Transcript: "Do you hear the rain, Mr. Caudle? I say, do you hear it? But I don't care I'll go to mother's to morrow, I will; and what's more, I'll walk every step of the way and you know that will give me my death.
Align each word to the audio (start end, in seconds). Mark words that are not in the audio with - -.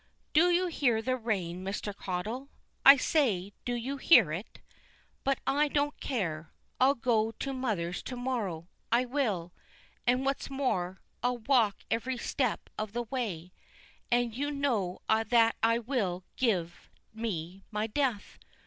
"Do 0.33 0.49
you 0.49 0.65
hear 0.65 0.99
the 0.99 1.15
rain, 1.15 1.63
Mr. 1.63 1.95
Caudle? 1.95 2.49
I 2.83 2.97
say, 2.97 3.53
do 3.65 3.75
you 3.75 3.97
hear 3.97 4.31
it? 4.33 4.57
But 5.23 5.37
I 5.45 5.67
don't 5.67 5.99
care 6.01 6.51
I'll 6.79 6.95
go 6.95 7.33
to 7.33 7.53
mother's 7.53 8.01
to 8.05 8.15
morrow, 8.17 8.67
I 8.91 9.05
will; 9.05 9.53
and 10.07 10.25
what's 10.25 10.49
more, 10.49 11.01
I'll 11.21 11.37
walk 11.37 11.83
every 11.91 12.17
step 12.17 12.67
of 12.79 12.93
the 12.93 13.03
way 13.03 13.53
and 14.11 14.35
you 14.35 14.49
know 14.49 15.01
that 15.07 15.55
will 15.85 16.23
give 16.35 16.89
me 17.13 17.63
my 17.69 17.85
death. 17.85 18.39